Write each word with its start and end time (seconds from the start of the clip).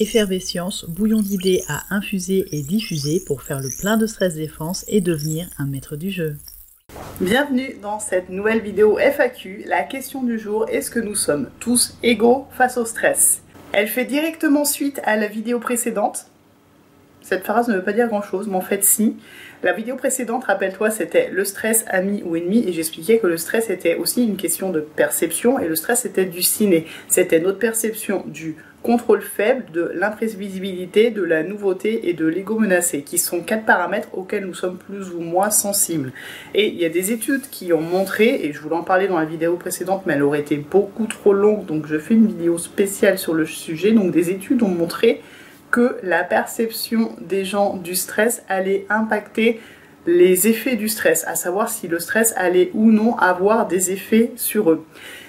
Effervescience, 0.00 0.86
bouillon 0.88 1.20
d'idées 1.20 1.62
à 1.68 1.82
infuser 1.90 2.46
et 2.52 2.62
diffuser 2.62 3.20
pour 3.26 3.42
faire 3.42 3.60
le 3.60 3.68
plein 3.80 3.98
de 3.98 4.06
stress 4.06 4.34
défense 4.34 4.82
et 4.88 5.02
devenir 5.02 5.46
un 5.58 5.66
maître 5.66 5.94
du 5.94 6.10
jeu. 6.10 6.36
Bienvenue 7.20 7.76
dans 7.82 8.00
cette 8.00 8.30
nouvelle 8.30 8.62
vidéo 8.62 8.98
FAQ. 8.98 9.64
La 9.66 9.82
question 9.82 10.22
du 10.22 10.38
jour, 10.38 10.64
est-ce 10.70 10.90
que 10.90 11.00
nous 11.00 11.14
sommes 11.14 11.50
tous 11.60 11.98
égaux 12.02 12.46
face 12.50 12.78
au 12.78 12.86
stress? 12.86 13.42
Elle 13.72 13.88
fait 13.88 14.06
directement 14.06 14.64
suite 14.64 15.02
à 15.04 15.18
la 15.18 15.26
vidéo 15.26 15.58
précédente. 15.58 16.28
Cette 17.20 17.44
phrase 17.44 17.68
ne 17.68 17.74
veut 17.74 17.84
pas 17.84 17.92
dire 17.92 18.08
grand-chose, 18.08 18.48
mais 18.48 18.56
en 18.56 18.62
fait 18.62 18.82
si. 18.82 19.16
La 19.62 19.74
vidéo 19.74 19.96
précédente, 19.96 20.44
rappelle-toi, 20.44 20.90
c'était 20.90 21.28
le 21.30 21.44
stress 21.44 21.84
ami 21.88 22.22
ou 22.24 22.36
ennemi 22.36 22.64
et 22.66 22.72
j'expliquais 22.72 23.18
que 23.18 23.26
le 23.26 23.36
stress 23.36 23.68
était 23.68 23.96
aussi 23.96 24.24
une 24.24 24.38
question 24.38 24.70
de 24.70 24.80
perception 24.80 25.58
et 25.58 25.68
le 25.68 25.76
stress 25.76 26.06
était 26.06 26.24
du 26.24 26.40
ciné. 26.40 26.86
C'était 27.08 27.40
notre 27.40 27.58
perception 27.58 28.24
du 28.26 28.56
contrôle 28.82 29.20
faible, 29.20 29.64
de 29.72 29.92
l'imprévisibilité, 29.94 31.10
de 31.10 31.22
la 31.22 31.42
nouveauté 31.42 32.08
et 32.08 32.14
de 32.14 32.26
l'ego 32.26 32.58
menacé, 32.58 33.02
qui 33.02 33.18
sont 33.18 33.40
quatre 33.40 33.64
paramètres 33.64 34.08
auxquels 34.12 34.46
nous 34.46 34.54
sommes 34.54 34.78
plus 34.78 35.10
ou 35.10 35.20
moins 35.20 35.50
sensibles. 35.50 36.12
Et 36.54 36.68
il 36.68 36.76
y 36.76 36.84
a 36.84 36.88
des 36.88 37.12
études 37.12 37.42
qui 37.50 37.72
ont 37.72 37.80
montré, 37.80 38.40
et 38.44 38.52
je 38.52 38.60
voulais 38.60 38.76
en 38.76 38.82
parler 38.82 39.08
dans 39.08 39.18
la 39.18 39.24
vidéo 39.24 39.56
précédente, 39.56 40.04
mais 40.06 40.14
elle 40.14 40.22
aurait 40.22 40.40
été 40.40 40.56
beaucoup 40.56 41.06
trop 41.06 41.32
longue, 41.32 41.66
donc 41.66 41.86
je 41.86 41.98
fais 41.98 42.14
une 42.14 42.26
vidéo 42.26 42.58
spéciale 42.58 43.18
sur 43.18 43.34
le 43.34 43.46
sujet. 43.46 43.92
Donc 43.92 44.12
des 44.12 44.30
études 44.30 44.62
ont 44.62 44.68
montré 44.68 45.22
que 45.70 45.96
la 46.02 46.24
perception 46.24 47.14
des 47.20 47.44
gens 47.44 47.76
du 47.76 47.94
stress 47.94 48.42
allait 48.48 48.86
impacter 48.88 49.60
les 50.06 50.48
effets 50.48 50.76
du 50.76 50.88
stress, 50.88 51.24
à 51.26 51.34
savoir 51.34 51.68
si 51.68 51.86
le 51.86 51.98
stress 51.98 52.32
allait 52.36 52.70
ou 52.74 52.90
non 52.90 53.16
avoir 53.18 53.68
des 53.68 53.92
effets 53.92 54.32
sur 54.36 54.70
eux. 54.70 54.84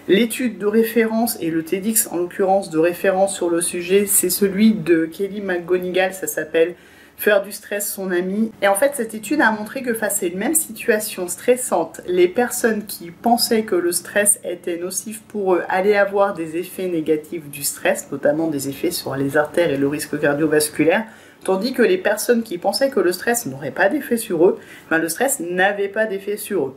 L'étude 0.08 0.58
de 0.58 0.66
référence, 0.66 1.38
et 1.42 1.52
le 1.52 1.64
TEDx 1.64 2.08
en 2.08 2.18
l'occurrence 2.18 2.72
de 2.72 2.80
référence 2.80 3.36
sur 3.36 3.50
le 3.50 3.62
sujet, 3.62 4.08
c'est 4.08 4.32
celui 4.32 4.74
de 4.74 5.06
Kelly 5.06 5.42
McGonigal, 5.42 6.14
ça 6.14 6.26
s'appelle 6.26 6.74
faire 7.18 7.44
du 7.44 7.52
stress 7.52 7.94
son 7.94 8.10
ami. 8.10 8.52
Et 8.64 8.68
en 8.68 8.74
fait, 8.74 8.94
cette 8.96 9.14
étude 9.14 9.42
a 9.42 9.52
montré 9.52 9.84
que 9.84 9.94
face 9.94 10.24
à 10.24 10.26
une 10.26 10.40
même 10.40 10.56
situation 10.56 11.28
stressante, 11.28 12.02
les 12.08 12.28
personnes 12.28 12.88
qui 12.88 13.12
pensaient 13.12 13.62
que 13.62 13.76
le 13.76 13.92
stress 13.92 14.40
était 14.44 14.78
nocif 14.78 15.22
pour 15.28 15.54
eux 15.54 15.62
allaient 15.70 15.98
avoir 15.98 16.34
des 16.34 16.58
effets 16.58 16.88
négatifs 16.88 17.48
du 17.50 17.62
stress, 17.62 18.08
notamment 18.12 18.48
des 18.48 18.70
effets 18.70 18.90
sur 18.90 19.16
les 19.16 19.38
artères 19.38 19.70
et 19.70 19.78
le 19.78 19.88
risque 19.88 20.20
cardiovasculaire, 20.20 21.06
tandis 21.44 21.74
que 21.74 21.84
les 21.84 22.00
personnes 22.00 22.42
qui 22.42 22.58
pensaient 22.58 22.90
que 22.90 23.00
le 23.00 23.12
stress 23.12 23.46
n'aurait 23.46 23.70
pas 23.70 23.88
d'effet 23.88 24.18
sur 24.18 24.48
eux, 24.48 24.60
ben 24.90 24.98
le 24.98 25.08
stress 25.08 25.40
n'avait 25.40 25.90
pas 25.90 26.08
d'effet 26.08 26.38
sur 26.38 26.70
eux. 26.70 26.76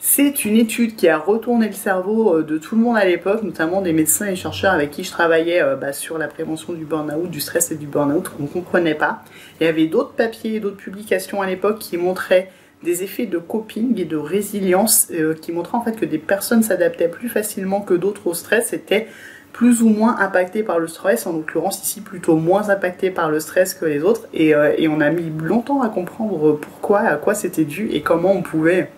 C'est 0.00 0.44
une 0.44 0.56
étude 0.56 0.94
qui 0.94 1.08
a 1.08 1.18
retourné 1.18 1.66
le 1.66 1.72
cerveau 1.72 2.36
euh, 2.36 2.42
de 2.44 2.56
tout 2.56 2.76
le 2.76 2.82
monde 2.82 2.96
à 2.96 3.04
l'époque, 3.04 3.42
notamment 3.42 3.82
des 3.82 3.92
médecins 3.92 4.26
et 4.26 4.36
chercheurs 4.36 4.72
avec 4.72 4.92
qui 4.92 5.02
je 5.02 5.10
travaillais 5.10 5.60
euh, 5.60 5.74
bah, 5.74 5.92
sur 5.92 6.18
la 6.18 6.28
prévention 6.28 6.72
du 6.72 6.84
burn-out, 6.84 7.28
du 7.28 7.40
stress 7.40 7.72
et 7.72 7.74
du 7.74 7.88
burn-out, 7.88 8.28
qu'on 8.28 8.44
ne 8.44 8.48
comprenait 8.48 8.94
pas. 8.94 9.24
Il 9.60 9.64
y 9.64 9.66
avait 9.66 9.86
d'autres 9.86 10.12
papiers 10.12 10.60
d'autres 10.60 10.76
publications 10.76 11.42
à 11.42 11.48
l'époque 11.48 11.80
qui 11.80 11.96
montraient 11.96 12.48
des 12.84 13.02
effets 13.02 13.26
de 13.26 13.38
coping 13.38 14.00
et 14.00 14.04
de 14.04 14.16
résilience, 14.16 15.08
euh, 15.10 15.34
qui 15.34 15.50
montraient 15.50 15.78
en 15.78 15.82
fait 15.82 15.96
que 15.96 16.04
des 16.04 16.18
personnes 16.18 16.62
s'adaptaient 16.62 17.08
plus 17.08 17.28
facilement 17.28 17.80
que 17.80 17.94
d'autres 17.94 18.28
au 18.28 18.34
stress, 18.34 18.72
étaient 18.72 19.08
plus 19.52 19.82
ou 19.82 19.88
moins 19.88 20.16
impactées 20.20 20.62
par 20.62 20.78
le 20.78 20.86
stress, 20.86 21.26
en 21.26 21.32
l'occurrence 21.32 21.82
ici 21.82 22.02
plutôt 22.02 22.36
moins 22.36 22.70
impactées 22.70 23.10
par 23.10 23.30
le 23.30 23.40
stress 23.40 23.74
que 23.74 23.84
les 23.84 24.04
autres, 24.04 24.28
et, 24.32 24.50
et 24.76 24.86
on 24.86 25.00
a 25.00 25.10
mis 25.10 25.32
longtemps 25.42 25.82
à 25.82 25.88
comprendre 25.88 26.52
pourquoi, 26.52 27.00
à 27.00 27.16
quoi 27.16 27.34
c'était 27.34 27.64
dû 27.64 27.88
et 27.90 28.02
comment 28.02 28.30
on 28.30 28.42
pouvait 28.42 28.90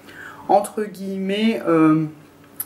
entre 0.48 0.84
guillemets, 0.84 1.62
euh, 1.66 2.04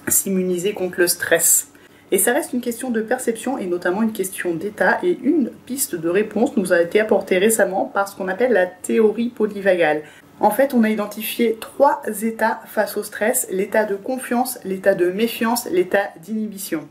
s'immuniser 0.08 0.72
contre 0.72 1.00
le 1.00 1.06
stress. 1.06 1.68
Et 2.10 2.18
ça 2.18 2.32
reste 2.32 2.52
une 2.52 2.60
question 2.60 2.90
de 2.90 3.00
perception 3.00 3.58
et 3.58 3.66
notamment 3.66 4.02
une 4.02 4.12
question 4.12 4.54
d'état. 4.54 4.98
Et 5.02 5.18
une 5.22 5.50
piste 5.66 5.96
de 5.96 6.08
réponse 6.08 6.56
nous 6.56 6.72
a 6.72 6.80
été 6.80 7.00
apportée 7.00 7.38
récemment 7.38 7.86
par 7.86 8.08
ce 8.08 8.16
qu'on 8.16 8.28
appelle 8.28 8.52
la 8.52 8.66
théorie 8.66 9.30
polyvagale. 9.30 10.02
En 10.40 10.50
fait, 10.50 10.74
on 10.74 10.84
a 10.84 10.90
identifié 10.90 11.56
trois 11.60 12.02
états 12.22 12.60
face 12.66 12.96
au 12.96 13.02
stress, 13.02 13.46
l'état 13.50 13.84
de 13.84 13.94
confiance, 13.94 14.58
l'état 14.64 14.94
de 14.94 15.10
méfiance, 15.10 15.68
l'état 15.70 16.10
d'inhibition. 16.22 16.88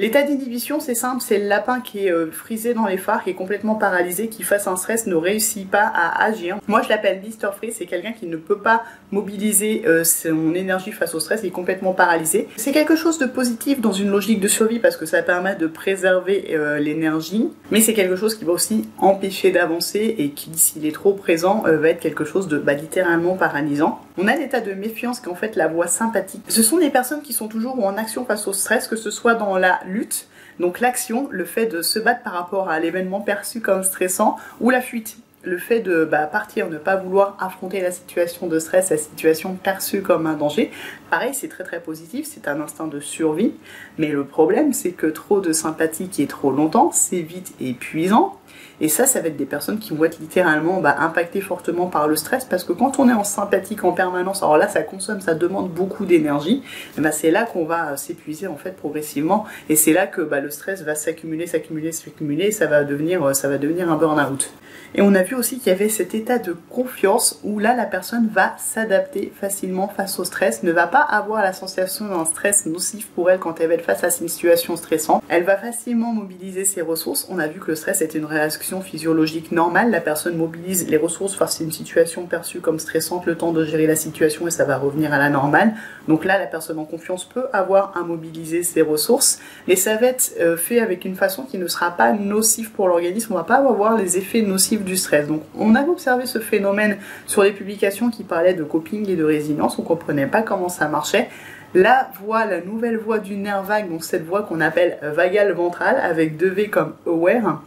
L'état 0.00 0.22
d'inhibition, 0.22 0.80
c'est 0.80 0.94
simple, 0.94 1.20
c'est 1.20 1.36
le 1.36 1.46
lapin 1.46 1.82
qui 1.82 2.06
est 2.06 2.10
euh, 2.10 2.30
frisé 2.30 2.72
dans 2.72 2.86
les 2.86 2.96
phares, 2.96 3.22
qui 3.22 3.28
est 3.28 3.34
complètement 3.34 3.74
paralysé, 3.74 4.28
qui 4.28 4.44
face 4.44 4.66
à 4.66 4.70
un 4.70 4.76
stress 4.76 5.06
ne 5.06 5.14
réussit 5.14 5.70
pas 5.70 5.92
à 5.94 6.24
agir. 6.24 6.56
Moi, 6.68 6.80
je 6.80 6.88
l'appelle 6.88 7.20
Mr. 7.20 7.48
Freeze, 7.54 7.74
c'est 7.76 7.84
quelqu'un 7.84 8.12
qui 8.12 8.26
ne 8.26 8.38
peut 8.38 8.56
pas 8.56 8.82
mobiliser 9.10 9.82
euh, 9.84 10.02
son 10.02 10.54
énergie 10.54 10.90
face 10.90 11.14
au 11.14 11.20
stress, 11.20 11.40
il 11.42 11.48
est 11.48 11.50
complètement 11.50 11.92
paralysé. 11.92 12.48
C'est 12.56 12.72
quelque 12.72 12.96
chose 12.96 13.18
de 13.18 13.26
positif 13.26 13.82
dans 13.82 13.92
une 13.92 14.08
logique 14.08 14.40
de 14.40 14.48
survie 14.48 14.78
parce 14.78 14.96
que 14.96 15.04
ça 15.04 15.20
permet 15.20 15.54
de 15.56 15.66
préserver 15.66 16.46
euh, 16.52 16.78
l'énergie, 16.78 17.50
mais 17.70 17.82
c'est 17.82 17.92
quelque 17.92 18.16
chose 18.16 18.34
qui 18.36 18.46
va 18.46 18.52
aussi 18.52 18.88
empêcher 18.96 19.50
d'avancer 19.50 20.14
et 20.16 20.30
qui, 20.30 20.56
s'il 20.56 20.86
est 20.86 20.94
trop 20.94 21.12
présent, 21.12 21.64
va 21.66 21.90
être 21.90 22.00
quelque 22.00 22.24
chose 22.24 22.48
de 22.48 22.56
bah, 22.56 22.72
littéralement 22.72 23.36
paralysant. 23.36 24.00
On 24.22 24.28
a 24.28 24.36
l'état 24.36 24.60
de 24.60 24.74
méfiance 24.74 25.18
qui 25.18 25.26
est 25.28 25.32
en 25.32 25.34
fait 25.34 25.56
la 25.56 25.66
voie 25.66 25.86
sympathique. 25.86 26.44
Ce 26.48 26.62
sont 26.62 26.76
des 26.76 26.90
personnes 26.90 27.22
qui 27.22 27.32
sont 27.32 27.48
toujours 27.48 27.82
en 27.82 27.96
action 27.96 28.26
face 28.26 28.46
au 28.46 28.52
stress, 28.52 28.86
que 28.86 28.96
ce 28.96 29.10
soit 29.10 29.34
dans 29.34 29.56
la 29.56 29.80
lutte, 29.86 30.26
donc 30.58 30.80
l'action, 30.80 31.26
le 31.30 31.46
fait 31.46 31.64
de 31.64 31.80
se 31.80 31.98
battre 31.98 32.22
par 32.22 32.34
rapport 32.34 32.68
à 32.68 32.78
l'événement 32.80 33.22
perçu 33.22 33.62
comme 33.62 33.82
stressant, 33.82 34.36
ou 34.60 34.68
la 34.68 34.82
fuite, 34.82 35.16
le 35.42 35.56
fait 35.56 35.80
de 35.80 36.04
bah, 36.04 36.26
partir, 36.26 36.68
ne 36.68 36.76
pas 36.76 36.96
vouloir 36.96 37.36
affronter 37.40 37.80
la 37.80 37.90
situation 37.90 38.46
de 38.46 38.58
stress, 38.58 38.90
la 38.90 38.98
situation 38.98 39.54
perçue 39.54 40.02
comme 40.02 40.26
un 40.26 40.34
danger, 40.34 40.70
pareil, 41.10 41.32
c'est 41.32 41.48
très 41.48 41.64
très 41.64 41.80
positif, 41.80 42.26
c'est 42.28 42.46
un 42.46 42.60
instinct 42.60 42.86
de 42.86 43.00
survie. 43.00 43.54
Mais 43.98 44.08
le 44.08 44.24
problème, 44.24 44.72
c'est 44.72 44.92
que 44.92 45.06
trop 45.06 45.40
de 45.40 45.52
sympathie 45.52 46.08
qui 46.08 46.22
est 46.22 46.30
trop 46.30 46.50
longtemps, 46.50 46.90
c'est 46.92 47.22
vite 47.22 47.54
épuisant. 47.60 48.36
Et 48.82 48.88
ça, 48.88 49.04
ça 49.04 49.20
va 49.20 49.28
être 49.28 49.36
des 49.36 49.46
personnes 49.46 49.78
qui 49.78 49.94
vont 49.94 50.04
être 50.04 50.18
littéralement 50.20 50.80
bah, 50.80 50.96
impactées 50.98 51.42
fortement 51.42 51.86
par 51.86 52.08
le 52.08 52.16
stress 52.16 52.46
parce 52.46 52.64
que 52.64 52.72
quand 52.72 52.98
on 52.98 53.08
est 53.10 53.12
en 53.12 53.24
sympathique 53.24 53.84
en 53.84 53.92
permanence, 53.92 54.42
alors 54.42 54.56
là, 54.56 54.68
ça 54.68 54.82
consomme, 54.82 55.20
ça 55.20 55.34
demande 55.34 55.70
beaucoup 55.70 56.06
d'énergie. 56.06 56.62
Bah, 56.96 57.12
c'est 57.12 57.30
là 57.30 57.44
qu'on 57.44 57.66
va 57.66 57.96
s'épuiser 57.98 58.46
en 58.46 58.56
fait 58.56 58.76
progressivement 58.76 59.44
et 59.68 59.76
c'est 59.76 59.92
là 59.92 60.06
que 60.06 60.22
bah, 60.22 60.40
le 60.40 60.50
stress 60.50 60.82
va 60.82 60.94
s'accumuler, 60.94 61.46
s'accumuler, 61.46 61.92
s'accumuler 61.92 62.52
ça 62.52 62.66
va 62.66 62.84
devenir, 62.84 63.36
ça 63.36 63.48
va 63.48 63.58
devenir 63.58 63.90
un 63.92 63.96
burn-out. 63.96 64.50
Et 64.94 65.02
on 65.02 65.14
a 65.14 65.22
vu 65.22 65.29
aussi 65.34 65.58
qu'il 65.58 65.68
y 65.68 65.74
avait 65.74 65.88
cet 65.88 66.14
état 66.14 66.38
de 66.38 66.56
confiance 66.70 67.40
où 67.44 67.58
là 67.58 67.74
la 67.74 67.84
personne 67.84 68.28
va 68.32 68.54
s'adapter 68.58 69.32
facilement 69.38 69.88
face 69.88 70.18
au 70.18 70.24
stress, 70.24 70.62
ne 70.62 70.72
va 70.72 70.86
pas 70.86 71.00
avoir 71.00 71.42
la 71.42 71.52
sensation 71.52 72.06
d'un 72.06 72.24
stress 72.24 72.66
nocif 72.66 73.08
pour 73.08 73.30
elle 73.30 73.38
quand 73.38 73.60
elle 73.60 73.68
va 73.68 73.74
être 73.74 73.84
face 73.84 74.04
à 74.04 74.22
une 74.22 74.28
situation 74.28 74.76
stressante. 74.76 75.22
Elle 75.28 75.44
va 75.44 75.56
facilement 75.56 76.12
mobiliser 76.12 76.64
ses 76.64 76.82
ressources. 76.82 77.26
On 77.30 77.38
a 77.38 77.46
vu 77.46 77.60
que 77.60 77.68
le 77.68 77.74
stress 77.74 78.00
était 78.02 78.18
une 78.18 78.24
réaction 78.24 78.80
physiologique 78.80 79.52
normale. 79.52 79.90
La 79.90 80.00
personne 80.00 80.36
mobilise 80.36 80.88
les 80.88 80.96
ressources 80.96 81.34
face 81.34 81.60
à 81.60 81.64
une 81.64 81.72
situation 81.72 82.26
perçue 82.26 82.60
comme 82.60 82.78
stressante, 82.78 83.26
le 83.26 83.36
temps 83.36 83.52
de 83.52 83.64
gérer 83.64 83.86
la 83.86 83.96
situation 83.96 84.46
et 84.46 84.50
ça 84.50 84.64
va 84.64 84.76
revenir 84.76 85.12
à 85.12 85.18
la 85.18 85.30
normale. 85.30 85.74
Donc 86.08 86.24
là 86.24 86.38
la 86.38 86.46
personne 86.46 86.78
en 86.78 86.84
confiance 86.84 87.24
peut 87.24 87.46
avoir 87.52 87.96
à 87.96 88.02
mobiliser 88.02 88.62
ses 88.62 88.82
ressources. 88.82 89.40
Mais 89.68 89.76
ça 89.76 89.96
va 89.96 90.06
être 90.06 90.32
euh, 90.40 90.56
fait 90.56 90.80
avec 90.80 91.04
une 91.04 91.16
façon 91.16 91.44
qui 91.44 91.58
ne 91.58 91.66
sera 91.66 91.90
pas 91.90 92.12
nocif 92.12 92.72
pour 92.72 92.88
l'organisme. 92.88 93.32
On 93.32 93.36
va 93.36 93.44
pas 93.44 93.56
avoir 93.56 93.96
les 93.96 94.16
effets 94.16 94.42
nocifs 94.42 94.84
du 94.84 94.96
stress. 94.96 95.19
Donc 95.26 95.42
on 95.58 95.74
a 95.74 95.82
observé 95.82 96.26
ce 96.26 96.38
phénomène 96.38 96.98
sur 97.26 97.42
les 97.42 97.52
publications 97.52 98.10
qui 98.10 98.24
parlaient 98.24 98.54
de 98.54 98.64
coping 98.64 99.08
et 99.08 99.16
de 99.16 99.24
résilience, 99.24 99.78
on 99.78 99.82
comprenait 99.82 100.26
pas 100.26 100.42
comment 100.42 100.68
ça 100.68 100.88
marchait. 100.88 101.28
La 101.74 102.10
voie, 102.20 102.46
la 102.46 102.60
nouvelle 102.60 102.96
voie 102.96 103.20
du 103.20 103.36
nerf 103.36 103.62
vague, 103.62 103.88
donc 103.88 104.02
cette 104.02 104.24
voie 104.24 104.42
qu'on 104.42 104.60
appelle 104.60 104.98
vagale 105.02 105.52
ventrale 105.52 106.00
avec 106.02 106.36
deux 106.36 106.48
V 106.48 106.68
comme 106.68 106.94
aware, 107.06 107.62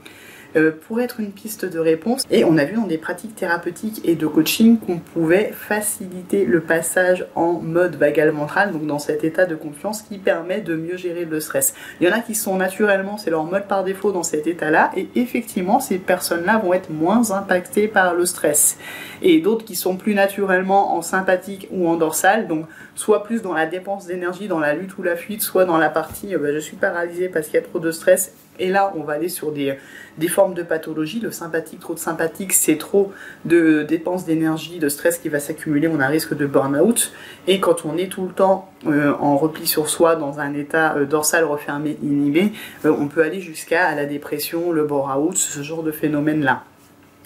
euh, 0.55 0.71
pour 0.87 1.01
être 1.01 1.19
une 1.19 1.31
piste 1.31 1.65
de 1.65 1.79
réponse. 1.79 2.23
Et 2.29 2.43
on 2.43 2.57
a 2.57 2.65
vu 2.65 2.75
dans 2.75 2.87
des 2.87 2.97
pratiques 2.97 3.35
thérapeutiques 3.35 4.01
et 4.03 4.15
de 4.15 4.27
coaching 4.27 4.77
qu'on 4.77 4.99
pouvait 4.99 5.51
faciliter 5.53 6.45
le 6.45 6.61
passage 6.61 7.25
en 7.35 7.53
mode 7.53 7.95
vagal 7.95 8.29
ventral, 8.29 8.71
donc 8.71 8.85
dans 8.85 8.99
cet 8.99 9.23
état 9.23 9.45
de 9.45 9.55
confiance 9.55 10.01
qui 10.01 10.17
permet 10.17 10.61
de 10.61 10.75
mieux 10.75 10.97
gérer 10.97 11.25
le 11.25 11.39
stress. 11.39 11.73
Il 11.99 12.07
y 12.07 12.11
en 12.11 12.13
a 12.13 12.19
qui 12.19 12.35
sont 12.35 12.55
naturellement, 12.55 13.17
c'est 13.17 13.29
leur 13.29 13.45
mode 13.45 13.67
par 13.67 13.83
défaut 13.83 14.11
dans 14.11 14.23
cet 14.23 14.47
état-là, 14.47 14.91
et 14.95 15.09
effectivement, 15.15 15.79
ces 15.79 15.97
personnes-là 15.97 16.59
vont 16.59 16.73
être 16.73 16.89
moins 16.89 17.31
impactées 17.31 17.87
par 17.87 18.13
le 18.13 18.25
stress. 18.25 18.77
Et 19.21 19.39
d'autres 19.39 19.65
qui 19.65 19.75
sont 19.75 19.97
plus 19.97 20.13
naturellement 20.13 20.95
en 20.95 21.01
sympathique 21.01 21.67
ou 21.71 21.87
en 21.87 21.95
dorsal, 21.95 22.47
donc 22.47 22.65
soit 22.95 23.23
plus 23.23 23.41
dans 23.41 23.53
la 23.53 23.65
dépense 23.65 24.05
d'énergie, 24.05 24.47
dans 24.47 24.59
la 24.59 24.73
lutte 24.73 24.97
ou 24.97 25.03
la 25.03 25.15
fuite, 25.15 25.41
soit 25.41 25.65
dans 25.65 25.77
la 25.77 25.89
partie 25.89 26.35
euh, 26.35 26.39
bah, 26.39 26.53
je 26.53 26.59
suis 26.59 26.77
paralysé 26.77 27.29
parce 27.29 27.47
qu'il 27.47 27.55
y 27.55 27.63
a 27.63 27.65
trop 27.65 27.79
de 27.79 27.91
stress 27.91 28.33
et 28.59 28.69
là, 28.69 28.93
on 28.95 29.03
va 29.03 29.13
aller 29.13 29.29
sur 29.29 29.51
des, 29.51 29.77
des 30.17 30.27
formes 30.27 30.42
de 30.49 30.63
pathologie. 30.63 31.19
Le 31.19 31.31
sympathique, 31.31 31.79
trop 31.79 31.93
de 31.93 31.99
sympathique, 31.99 32.53
c'est 32.53 32.77
trop 32.77 33.11
de 33.45 33.83
dépenses 33.83 34.25
d'énergie, 34.25 34.79
de 34.79 34.89
stress 34.89 35.17
qui 35.17 35.29
va 35.29 35.39
s'accumuler. 35.39 35.87
On 35.87 35.99
a 35.99 36.07
risque 36.07 36.35
de 36.35 36.45
burn-out. 36.45 37.13
Et 37.47 37.59
quand 37.59 37.85
on 37.85 37.97
est 37.97 38.11
tout 38.11 38.25
le 38.25 38.33
temps 38.33 38.69
euh, 38.85 39.13
en 39.19 39.37
repli 39.37 39.65
sur 39.65 39.89
soi, 39.89 40.15
dans 40.15 40.39
un 40.39 40.53
état 40.53 40.95
euh, 40.95 41.05
dorsal 41.05 41.45
refermé, 41.45 41.97
inhibé, 42.03 42.51
euh, 42.85 42.95
on 42.97 43.07
peut 43.07 43.23
aller 43.23 43.39
jusqu'à 43.39 43.95
la 43.95 44.05
dépression, 44.05 44.71
le 44.71 44.83
bore-out, 44.85 45.37
ce 45.37 45.61
genre 45.61 45.83
de 45.83 45.91
phénomène-là. 45.91 46.63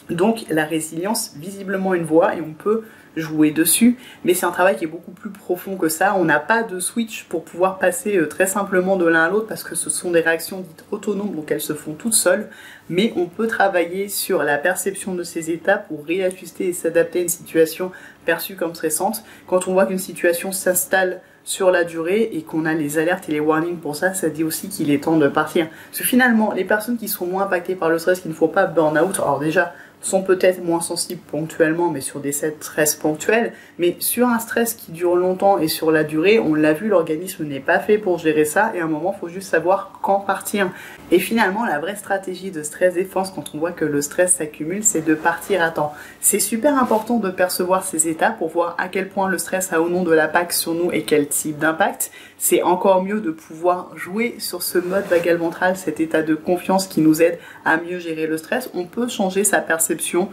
Donc 0.09 0.45
la 0.49 0.65
résilience, 0.65 1.33
visiblement 1.35 1.93
une 1.93 2.03
voie, 2.03 2.35
et 2.35 2.41
on 2.41 2.53
peut 2.53 2.83
jouer 3.17 3.51
dessus, 3.51 3.97
mais 4.23 4.33
c'est 4.33 4.45
un 4.45 4.51
travail 4.51 4.75
qui 4.77 4.85
est 4.85 4.87
beaucoup 4.87 5.11
plus 5.11 5.29
profond 5.29 5.75
que 5.75 5.89
ça. 5.89 6.15
On 6.15 6.25
n'a 6.25 6.39
pas 6.39 6.63
de 6.63 6.79
switch 6.79 7.25
pour 7.25 7.43
pouvoir 7.43 7.79
passer 7.79 8.15
euh, 8.17 8.27
très 8.27 8.45
simplement 8.45 8.95
de 8.95 9.05
l'un 9.05 9.23
à 9.23 9.29
l'autre 9.29 9.47
parce 9.47 9.63
que 9.63 9.75
ce 9.75 9.89
sont 9.89 10.11
des 10.11 10.21
réactions 10.21 10.59
dites 10.59 10.85
autonomes, 10.91 11.35
donc 11.35 11.51
elles 11.51 11.61
se 11.61 11.73
font 11.73 11.93
toutes 11.93 12.13
seules, 12.13 12.47
mais 12.89 13.13
on 13.15 13.25
peut 13.25 13.47
travailler 13.47 14.07
sur 14.07 14.43
la 14.43 14.57
perception 14.57 15.15
de 15.15 15.23
ces 15.23 15.51
états 15.51 15.77
pour 15.77 16.05
réajuster 16.05 16.67
et 16.67 16.73
s'adapter 16.73 17.19
à 17.19 17.21
une 17.23 17.29
situation 17.29 17.91
perçue 18.25 18.55
comme 18.55 18.75
stressante. 18.75 19.23
Quand 19.47 19.67
on 19.67 19.73
voit 19.73 19.85
qu'une 19.85 19.97
situation 19.97 20.51
s'installe 20.51 21.21
sur 21.43 21.71
la 21.71 21.85
durée 21.85 22.29
et 22.33 22.41
qu'on 22.41 22.65
a 22.65 22.73
les 22.73 22.97
alertes 22.97 23.29
et 23.29 23.31
les 23.31 23.39
warnings 23.39 23.77
pour 23.77 23.95
ça, 23.95 24.13
ça 24.13 24.29
dit 24.29 24.43
aussi 24.43 24.67
qu'il 24.67 24.91
est 24.91 25.05
temps 25.05 25.15
de 25.15 25.29
partir. 25.29 25.69
Parce 25.89 25.99
que 25.99 26.03
finalement, 26.03 26.51
les 26.51 26.65
personnes 26.65 26.97
qui 26.97 27.07
sont 27.07 27.25
moins 27.25 27.43
impactées 27.43 27.75
par 27.75 27.89
le 27.89 27.99
stress, 27.99 28.19
qui 28.19 28.27
ne 28.27 28.33
font 28.33 28.49
pas 28.49 28.65
burn-out, 28.65 29.17
alors 29.19 29.39
déjà, 29.39 29.73
sont 30.07 30.23
peut-être 30.23 30.63
moins 30.63 30.81
sensibles 30.81 31.21
ponctuellement, 31.29 31.89
mais 31.89 32.01
sur 32.01 32.19
des 32.19 32.31
stress 32.31 32.95
ponctuels. 32.95 33.53
Mais 33.77 33.95
sur 33.99 34.27
un 34.27 34.39
stress 34.39 34.73
qui 34.73 34.91
dure 34.91 35.15
longtemps 35.15 35.57
et 35.57 35.67
sur 35.67 35.91
la 35.91 36.03
durée, 36.03 36.39
on 36.39 36.53
l'a 36.53 36.73
vu, 36.73 36.87
l'organisme 36.87 37.45
n'est 37.45 37.59
pas 37.59 37.79
fait 37.79 37.97
pour 37.97 38.17
gérer 38.17 38.45
ça. 38.45 38.71
Et 38.73 38.79
à 38.79 38.85
un 38.85 38.87
moment, 38.87 39.13
faut 39.13 39.27
juste 39.27 39.49
savoir 39.49 39.99
quand 40.01 40.21
partir. 40.21 40.71
Et 41.11 41.19
finalement, 41.19 41.65
la 41.65 41.79
vraie 41.79 41.95
stratégie 41.95 42.51
de 42.51 42.63
stress 42.63 42.93
défense, 42.93 43.31
quand 43.31 43.53
on 43.53 43.59
voit 43.59 43.71
que 43.71 43.85
le 43.85 44.01
stress 44.01 44.33
s'accumule, 44.33 44.83
c'est 44.83 45.05
de 45.05 45.13
partir 45.13 45.61
à 45.61 45.69
temps. 45.71 45.93
C'est 46.21 46.39
super 46.39 46.81
important 46.81 47.17
de 47.17 47.29
percevoir 47.29 47.83
ces 47.83 48.07
états 48.07 48.31
pour 48.31 48.49
voir 48.49 48.75
à 48.77 48.87
quel 48.87 49.09
point 49.09 49.29
le 49.29 49.37
stress 49.37 49.73
a 49.73 49.81
au 49.81 49.89
nom 49.89 50.03
de 50.03 50.13
l'impact 50.13 50.53
sur 50.53 50.73
nous 50.73 50.91
et 50.91 51.03
quel 51.03 51.27
type 51.27 51.57
d'impact. 51.57 52.11
C'est 52.37 52.61
encore 52.61 53.03
mieux 53.03 53.19
de 53.19 53.31
pouvoir 53.31 53.91
jouer 53.95 54.35
sur 54.37 54.61
ce 54.61 54.77
mode 54.77 55.05
vagal 55.05 55.37
ventral, 55.37 55.75
cet 55.75 55.99
état 55.99 56.21
de 56.21 56.35
confiance 56.35 56.87
qui 56.87 57.01
nous 57.01 57.21
aide 57.21 57.39
à 57.65 57.77
mieux 57.77 57.99
gérer 57.99 58.27
le 58.27 58.37
stress. 58.37 58.69
On 58.73 58.85
peut 58.85 59.07
changer 59.07 59.43
sa 59.43 59.59
perception 59.59 60.29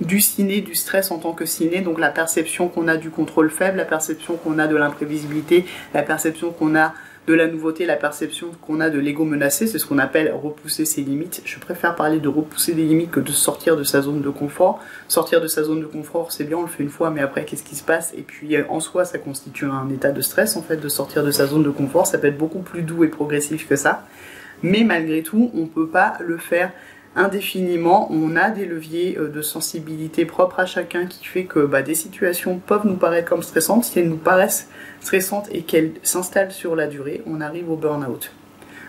du 0.00 0.20
ciné, 0.20 0.60
du 0.60 0.74
stress 0.74 1.10
en 1.10 1.18
tant 1.18 1.32
que 1.32 1.46
ciné, 1.46 1.80
donc 1.80 1.98
la 1.98 2.10
perception 2.10 2.68
qu'on 2.68 2.88
a 2.88 2.96
du 2.96 3.10
contrôle 3.10 3.50
faible, 3.50 3.78
la 3.78 3.84
perception 3.84 4.36
qu'on 4.36 4.58
a 4.58 4.66
de 4.66 4.76
l'imprévisibilité, 4.76 5.64
la 5.94 6.02
perception 6.02 6.50
qu'on 6.50 6.76
a 6.76 6.94
de 7.28 7.34
la 7.34 7.46
nouveauté, 7.46 7.84
la 7.84 7.96
perception 7.96 8.48
qu'on 8.62 8.80
a 8.80 8.88
de 8.88 8.98
l'ego 8.98 9.26
menacé, 9.26 9.66
c'est 9.66 9.78
ce 9.78 9.84
qu'on 9.84 9.98
appelle 9.98 10.32
repousser 10.32 10.86
ses 10.86 11.02
limites. 11.02 11.42
Je 11.44 11.58
préfère 11.58 11.94
parler 11.94 12.20
de 12.20 12.28
repousser 12.28 12.72
des 12.72 12.84
limites 12.84 13.10
que 13.10 13.20
de 13.20 13.32
sortir 13.32 13.76
de 13.76 13.84
sa 13.84 14.00
zone 14.00 14.22
de 14.22 14.30
confort. 14.30 14.80
Sortir 15.08 15.42
de 15.42 15.46
sa 15.46 15.62
zone 15.62 15.80
de 15.80 15.86
confort, 15.86 16.32
c'est 16.32 16.44
bien, 16.44 16.56
on 16.56 16.62
le 16.62 16.68
fait 16.68 16.82
une 16.82 16.88
fois, 16.88 17.10
mais 17.10 17.20
après, 17.20 17.44
qu'est-ce 17.44 17.64
qui 17.64 17.76
se 17.76 17.84
passe? 17.84 18.14
Et 18.16 18.22
puis, 18.22 18.56
euh, 18.56 18.64
en 18.70 18.80
soi, 18.80 19.04
ça 19.04 19.18
constitue 19.18 19.66
un 19.66 19.90
état 19.90 20.10
de 20.10 20.22
stress, 20.22 20.56
en 20.56 20.62
fait, 20.62 20.78
de 20.78 20.88
sortir 20.88 21.22
de 21.22 21.30
sa 21.30 21.46
zone 21.46 21.62
de 21.62 21.70
confort. 21.70 22.06
Ça 22.06 22.16
peut 22.16 22.28
être 22.28 22.38
beaucoup 22.38 22.60
plus 22.60 22.80
doux 22.80 23.04
et 23.04 23.08
progressif 23.08 23.68
que 23.68 23.76
ça. 23.76 24.06
Mais 24.62 24.82
malgré 24.82 25.22
tout, 25.22 25.50
on 25.52 25.62
ne 25.62 25.66
peut 25.66 25.88
pas 25.88 26.14
le 26.20 26.38
faire 26.38 26.72
indéfiniment. 27.18 28.08
On 28.10 28.36
a 28.36 28.50
des 28.50 28.64
leviers 28.64 29.18
euh, 29.18 29.28
de 29.28 29.42
sensibilité 29.42 30.24
propres 30.24 30.60
à 30.60 30.66
chacun 30.66 31.06
qui 31.06 31.26
fait 31.26 31.44
que 31.44 31.60
bah, 31.60 31.82
des 31.82 31.94
situations 31.94 32.58
peuvent 32.58 32.86
nous 32.86 32.96
paraître 32.96 33.28
comme 33.28 33.42
stressantes. 33.42 33.84
Si 33.84 33.98
elles 33.98 34.08
nous 34.08 34.16
paraissent 34.16 34.68
stressantes 35.00 35.48
et 35.52 35.62
qu'elles 35.62 35.92
s'installent 36.02 36.52
sur 36.52 36.76
la 36.76 36.86
durée, 36.86 37.22
on 37.26 37.40
arrive 37.40 37.70
au 37.70 37.76
burn-out. 37.76 38.30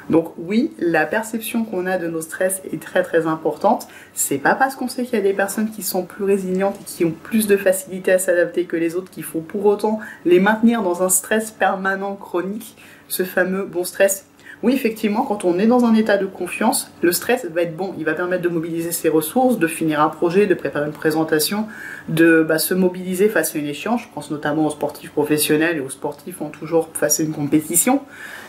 Donc 0.09 0.33
oui, 0.37 0.71
la 0.79 1.05
perception 1.05 1.63
qu'on 1.63 1.85
a 1.85 1.97
de 1.97 2.07
nos 2.07 2.21
stress 2.21 2.61
est 2.71 2.81
très 2.81 3.03
très 3.03 3.27
importante. 3.27 3.87
C'est 4.13 4.39
pas 4.39 4.55
parce 4.55 4.75
qu'on 4.75 4.87
sait 4.87 5.03
qu'il 5.03 5.15
y 5.15 5.21
a 5.21 5.23
des 5.23 5.33
personnes 5.33 5.69
qui 5.69 5.83
sont 5.83 6.03
plus 6.03 6.23
résilientes 6.23 6.77
et 6.81 6.83
qui 6.83 7.05
ont 7.05 7.11
plus 7.11 7.47
de 7.47 7.57
facilité 7.57 8.11
à 8.11 8.19
s'adapter 8.19 8.65
que 8.65 8.75
les 8.75 8.95
autres 8.95 9.11
qu'il 9.11 9.23
faut 9.23 9.41
pour 9.41 9.65
autant 9.65 9.99
les 10.25 10.39
maintenir 10.39 10.81
dans 10.81 11.03
un 11.03 11.09
stress 11.09 11.51
permanent 11.51 12.15
chronique, 12.15 12.75
ce 13.07 13.23
fameux 13.23 13.65
bon 13.65 13.83
stress 13.83 14.25
oui, 14.61 14.73
effectivement, 14.73 15.23
quand 15.23 15.45
on 15.45 15.57
est 15.57 15.67
dans 15.67 15.85
un 15.85 15.93
état 15.93 16.17
de 16.17 16.25
confiance, 16.25 16.91
le 17.01 17.13
stress 17.13 17.45
va 17.45 17.61
être 17.61 17.77
bon. 17.77 17.93
Il 17.97 18.03
va 18.03 18.13
permettre 18.13 18.43
de 18.43 18.49
mobiliser 18.49 18.91
ses 18.91 19.07
ressources, 19.07 19.57
de 19.57 19.67
finir 19.67 20.01
un 20.01 20.09
projet, 20.09 20.47
de 20.47 20.53
préparer 20.53 20.85
une 20.85 20.91
présentation, 20.91 21.67
de 22.09 22.43
bah, 22.43 22.59
se 22.59 22.73
mobiliser 22.73 23.29
face 23.29 23.55
à 23.55 23.59
une 23.59 23.67
échange. 23.67 24.07
Je 24.09 24.13
pense 24.13 24.31
notamment 24.31 24.65
aux 24.65 24.69
sportifs 24.69 25.11
professionnels 25.11 25.77
et 25.77 25.79
aux 25.79 25.89
sportifs 25.89 26.41
en 26.41 26.49
toujours 26.49 26.89
face 26.93 27.21
à 27.21 27.23
une 27.23 27.31
compétition, 27.31 28.01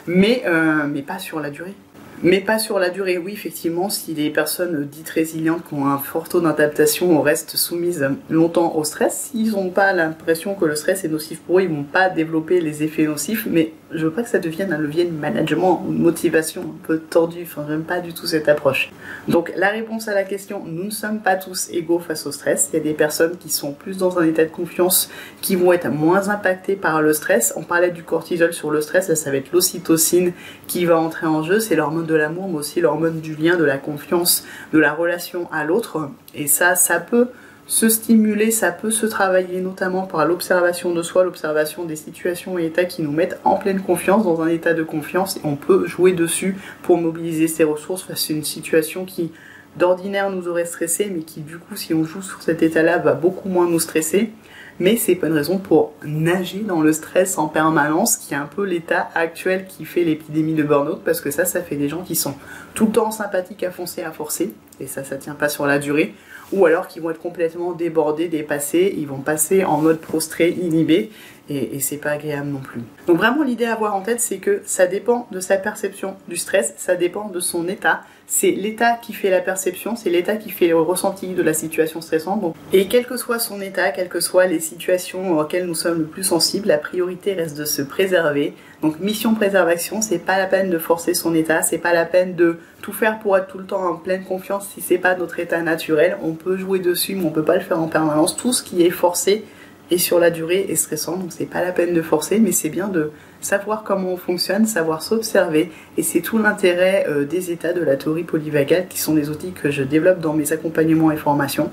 mais, 0.08 0.42
euh, 0.46 0.86
mais 0.88 1.02
pas 1.02 1.20
sur 1.20 1.38
la 1.38 1.50
durée. 1.50 1.74
Mais 2.22 2.40
pas 2.40 2.58
sur 2.58 2.78
la 2.78 2.90
durée. 2.90 3.16
Oui, 3.16 3.32
effectivement, 3.32 3.88
si 3.88 4.12
les 4.12 4.28
personnes 4.28 4.86
dites 4.86 5.08
résilientes 5.08 5.66
qui 5.66 5.74
ont 5.74 5.86
un 5.86 5.96
fort 5.96 6.28
taux 6.28 6.42
d'adaptation 6.42 7.22
restent 7.22 7.56
soumises 7.56 8.06
longtemps 8.28 8.76
au 8.76 8.84
stress, 8.84 9.30
s'ils 9.30 9.52
n'ont 9.52 9.70
pas 9.70 9.94
l'impression 9.94 10.54
que 10.54 10.66
le 10.66 10.76
stress 10.76 11.04
est 11.04 11.08
nocif 11.08 11.40
pour 11.40 11.58
eux, 11.58 11.62
ils 11.62 11.70
vont 11.70 11.82
pas 11.82 12.10
développer 12.10 12.60
les 12.60 12.82
effets 12.82 13.04
nocifs. 13.04 13.46
Mais 13.50 13.72
je 13.90 14.04
veux 14.04 14.12
pas 14.12 14.22
que 14.22 14.28
ça 14.28 14.38
devienne 14.38 14.70
un 14.72 14.78
levier 14.78 15.06
de 15.06 15.10
management 15.10 15.82
ou 15.86 15.92
de 15.92 15.98
motivation 15.98 16.60
un 16.62 16.86
peu 16.86 16.98
tordu. 16.98 17.38
Enfin, 17.42 17.64
j'aime 17.66 17.84
pas 17.84 18.00
du 18.00 18.12
tout 18.12 18.26
cette 18.26 18.50
approche. 18.50 18.92
Donc, 19.26 19.50
la 19.56 19.70
réponse 19.70 20.06
à 20.06 20.14
la 20.14 20.24
question, 20.24 20.62
nous 20.66 20.84
ne 20.84 20.90
sommes 20.90 21.20
pas 21.20 21.36
tous 21.36 21.70
égaux 21.70 22.00
face 22.00 22.26
au 22.26 22.32
stress. 22.32 22.68
Il 22.72 22.76
y 22.76 22.80
a 22.80 22.82
des 22.82 22.92
personnes 22.92 23.38
qui 23.38 23.48
sont 23.48 23.72
plus 23.72 23.96
dans 23.96 24.18
un 24.18 24.26
état 24.26 24.44
de 24.44 24.50
confiance, 24.50 25.10
qui 25.40 25.56
vont 25.56 25.72
être 25.72 25.88
moins 25.88 26.28
impactées 26.28 26.76
par 26.76 27.00
le 27.00 27.14
stress. 27.14 27.54
On 27.56 27.62
parlait 27.62 27.90
du 27.90 28.02
cortisol 28.02 28.52
sur 28.52 28.70
le 28.70 28.82
stress, 28.82 29.08
là, 29.08 29.16
ça 29.16 29.30
va 29.30 29.38
être 29.38 29.52
l'ocytocine 29.52 30.32
qui 30.66 30.84
va 30.84 30.98
entrer 30.98 31.26
en 31.26 31.42
jeu. 31.42 31.60
C'est 31.60 31.76
l'hormone 31.76 32.09
de 32.10 32.16
l'amour, 32.16 32.48
mais 32.48 32.58
aussi 32.58 32.80
l'hormone 32.80 33.20
du 33.20 33.34
lien, 33.34 33.56
de 33.56 33.64
la 33.64 33.78
confiance, 33.78 34.44
de 34.72 34.78
la 34.78 34.92
relation 34.92 35.48
à 35.52 35.64
l'autre. 35.64 36.10
Et 36.34 36.46
ça, 36.46 36.74
ça 36.74 37.00
peut 37.00 37.28
se 37.66 37.88
stimuler, 37.88 38.50
ça 38.50 38.72
peut 38.72 38.90
se 38.90 39.06
travailler 39.06 39.60
notamment 39.60 40.02
par 40.02 40.26
l'observation 40.26 40.92
de 40.92 41.02
soi, 41.02 41.22
l'observation 41.22 41.84
des 41.84 41.94
situations 41.94 42.58
et 42.58 42.66
états 42.66 42.84
qui 42.84 43.00
nous 43.02 43.12
mettent 43.12 43.38
en 43.44 43.56
pleine 43.56 43.80
confiance, 43.80 44.24
dans 44.24 44.42
un 44.42 44.48
état 44.48 44.74
de 44.74 44.82
confiance, 44.82 45.36
et 45.36 45.40
on 45.44 45.54
peut 45.54 45.86
jouer 45.86 46.12
dessus 46.12 46.56
pour 46.82 46.98
mobiliser 46.98 47.46
ses 47.46 47.62
ressources 47.62 48.02
face 48.02 48.28
à 48.28 48.32
une 48.32 48.44
situation 48.44 49.04
qui 49.04 49.30
d'ordinaire 49.76 50.30
nous 50.30 50.48
aurait 50.48 50.66
stressé, 50.66 51.12
mais 51.14 51.22
qui 51.22 51.42
du 51.42 51.58
coup, 51.58 51.76
si 51.76 51.94
on 51.94 52.04
joue 52.04 52.22
sur 52.22 52.42
cet 52.42 52.64
état-là, 52.64 52.98
va 52.98 53.14
beaucoup 53.14 53.48
moins 53.48 53.70
nous 53.70 53.78
stresser 53.78 54.32
mais 54.80 54.96
c'est 54.96 55.14
pas 55.14 55.28
une 55.28 55.34
raison 55.34 55.58
pour 55.58 55.92
nager 56.04 56.60
dans 56.60 56.80
le 56.80 56.92
stress 56.92 57.38
en 57.38 57.46
permanence, 57.46 58.16
qui 58.16 58.34
est 58.34 58.38
un 58.38 58.46
peu 58.46 58.64
l'état 58.64 59.10
actuel 59.14 59.66
qui 59.68 59.84
fait 59.84 60.02
l'épidémie 60.02 60.54
de 60.54 60.62
burn-out, 60.62 61.02
parce 61.04 61.20
que 61.20 61.30
ça, 61.30 61.44
ça 61.44 61.62
fait 61.62 61.76
des 61.76 61.88
gens 61.88 62.02
qui 62.02 62.16
sont 62.16 62.34
tout 62.74 62.86
le 62.86 62.92
temps 62.92 63.10
sympathiques 63.10 63.62
à 63.62 63.70
foncer, 63.70 64.02
à 64.02 64.10
forcer, 64.10 64.52
et 64.80 64.86
ça, 64.86 65.04
ça 65.04 65.16
tient 65.16 65.34
pas 65.34 65.50
sur 65.50 65.66
la 65.66 65.78
durée, 65.78 66.14
ou 66.52 66.66
alors 66.66 66.88
qui 66.88 66.98
vont 66.98 67.10
être 67.10 67.20
complètement 67.20 67.72
débordés, 67.72 68.28
dépassés, 68.28 68.94
ils 68.96 69.06
vont 69.06 69.20
passer 69.20 69.64
en 69.64 69.76
mode 69.76 70.00
prostré, 70.00 70.50
inhibé, 70.50 71.10
et, 71.50 71.76
et 71.76 71.80
c'est 71.80 71.98
pas 71.98 72.12
agréable 72.12 72.48
non 72.48 72.60
plus. 72.60 72.80
Donc 73.06 73.18
vraiment, 73.18 73.42
l'idée 73.42 73.66
à 73.66 73.74
avoir 73.74 73.94
en 73.94 74.00
tête, 74.00 74.20
c'est 74.20 74.38
que 74.38 74.62
ça 74.64 74.86
dépend 74.86 75.26
de 75.30 75.40
sa 75.40 75.56
perception 75.56 76.16
du 76.28 76.36
stress, 76.36 76.72
ça 76.78 76.94
dépend 76.94 77.28
de 77.28 77.40
son 77.40 77.68
état, 77.68 78.02
c'est 78.32 78.52
l'état 78.52 78.92
qui 78.92 79.12
fait 79.12 79.28
la 79.28 79.40
perception, 79.40 79.96
c'est 79.96 80.08
l'état 80.08 80.36
qui 80.36 80.50
fait 80.50 80.68
le 80.68 80.80
ressenti 80.80 81.26
de 81.34 81.42
la 81.42 81.52
situation 81.52 82.00
stressante. 82.00 82.54
et 82.72 82.86
quel 82.86 83.04
que 83.04 83.16
soit 83.16 83.40
son 83.40 83.60
état, 83.60 83.90
quelles 83.90 84.08
que 84.08 84.20
soient 84.20 84.46
les 84.46 84.60
situations 84.60 85.36
auxquelles 85.36 85.66
nous 85.66 85.74
sommes 85.74 85.98
le 85.98 86.04
plus 86.04 86.22
sensibles, 86.22 86.68
la 86.68 86.78
priorité 86.78 87.34
reste 87.34 87.58
de 87.58 87.64
se 87.64 87.82
préserver. 87.82 88.54
Donc 88.82 89.00
mission 89.00 89.34
préservation, 89.34 90.00
c'est 90.00 90.20
pas 90.20 90.38
la 90.38 90.46
peine 90.46 90.70
de 90.70 90.78
forcer 90.78 91.12
son 91.12 91.34
état, 91.34 91.62
c'est 91.62 91.78
pas 91.78 91.92
la 91.92 92.04
peine 92.04 92.36
de 92.36 92.58
tout 92.82 92.92
faire 92.92 93.18
pour 93.18 93.36
être 93.36 93.48
tout 93.48 93.58
le 93.58 93.66
temps 93.66 93.84
en 93.84 93.96
pleine 93.96 94.22
confiance 94.22 94.68
si 94.72 94.80
c'est 94.80 94.98
pas 94.98 95.16
notre 95.16 95.40
état 95.40 95.60
naturel. 95.60 96.16
On 96.22 96.34
peut 96.34 96.56
jouer 96.56 96.78
dessus, 96.78 97.16
mais 97.16 97.24
on 97.24 97.30
peut 97.30 97.44
pas 97.44 97.56
le 97.56 97.62
faire 97.62 97.80
en 97.80 97.88
permanence. 97.88 98.36
Tout 98.36 98.52
ce 98.52 98.62
qui 98.62 98.86
est 98.86 98.90
forcé 98.90 99.44
et 99.90 99.98
sur 99.98 100.18
la 100.18 100.30
durée 100.30 100.66
est 100.68 100.76
stressant, 100.76 101.16
donc 101.16 101.32
c'est 101.32 101.46
pas 101.46 101.62
la 101.62 101.72
peine 101.72 101.94
de 101.94 102.02
forcer, 102.02 102.38
mais 102.38 102.52
c'est 102.52 102.68
bien 102.68 102.88
de 102.88 103.10
savoir 103.40 103.82
comment 103.82 104.12
on 104.12 104.16
fonctionne, 104.16 104.66
savoir 104.66 105.02
s'observer, 105.02 105.70
et 105.96 106.02
c'est 106.02 106.20
tout 106.20 106.38
l'intérêt 106.38 107.06
euh, 107.08 107.24
des 107.24 107.50
états 107.50 107.72
de 107.72 107.82
la 107.82 107.96
théorie 107.96 108.24
polyvagale, 108.24 108.86
qui 108.88 109.00
sont 109.00 109.14
des 109.14 109.30
outils 109.30 109.52
que 109.52 109.70
je 109.70 109.82
développe 109.82 110.20
dans 110.20 110.34
mes 110.34 110.52
accompagnements 110.52 111.10
et 111.10 111.16
formations. 111.16 111.70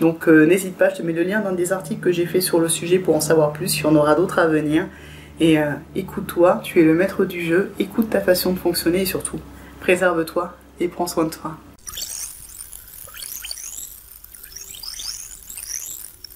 Donc 0.00 0.28
euh, 0.28 0.44
n'hésite 0.44 0.76
pas, 0.76 0.90
je 0.90 0.96
te 0.96 1.02
mets 1.02 1.12
le 1.12 1.22
lien 1.22 1.40
dans 1.40 1.52
des 1.52 1.72
articles 1.72 2.00
que 2.00 2.12
j'ai 2.12 2.26
fait 2.26 2.42
sur 2.42 2.60
le 2.60 2.68
sujet 2.68 2.98
pour 2.98 3.16
en 3.16 3.20
savoir 3.20 3.52
plus, 3.52 3.78
il 3.78 3.84
y 3.84 3.86
en 3.86 3.96
aura 3.96 4.14
d'autres 4.14 4.38
à 4.38 4.46
venir. 4.46 4.86
Et 5.40 5.58
euh, 5.58 5.72
écoute-toi, 5.94 6.60
tu 6.62 6.80
es 6.80 6.82
le 6.82 6.94
maître 6.94 7.24
du 7.24 7.42
jeu, 7.42 7.70
écoute 7.78 8.10
ta 8.10 8.20
façon 8.20 8.52
de 8.52 8.58
fonctionner 8.58 9.02
et 9.02 9.06
surtout, 9.06 9.38
préserve-toi 9.80 10.54
et 10.80 10.88
prends 10.88 11.06
soin 11.06 11.24
de 11.24 11.30
toi. 11.30 11.56